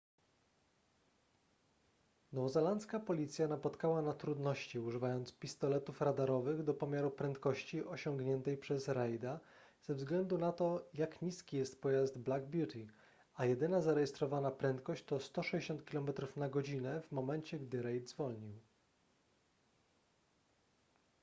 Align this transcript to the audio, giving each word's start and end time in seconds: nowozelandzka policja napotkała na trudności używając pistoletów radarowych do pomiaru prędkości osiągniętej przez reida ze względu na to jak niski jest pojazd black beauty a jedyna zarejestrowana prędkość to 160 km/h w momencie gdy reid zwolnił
nowozelandzka 2.31 2.99
policja 2.99 3.47
napotkała 3.47 4.01
na 4.01 4.13
trudności 4.13 4.79
używając 4.79 5.33
pistoletów 5.33 6.01
radarowych 6.01 6.63
do 6.63 6.73
pomiaru 6.73 7.11
prędkości 7.11 7.83
osiągniętej 7.83 8.57
przez 8.57 8.87
reida 8.87 9.39
ze 9.81 9.95
względu 9.95 10.37
na 10.37 10.51
to 10.51 10.85
jak 10.93 11.21
niski 11.21 11.57
jest 11.57 11.81
pojazd 11.81 12.17
black 12.19 12.45
beauty 12.45 12.87
a 13.33 13.45
jedyna 13.45 13.81
zarejestrowana 13.81 14.51
prędkość 14.51 15.03
to 15.03 15.19
160 15.19 15.83
km/h 15.83 17.01
w 17.03 17.11
momencie 17.11 17.59
gdy 17.59 17.81
reid 17.81 18.09
zwolnił 18.09 18.59